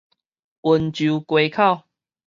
[0.61, 1.83] 溫州街口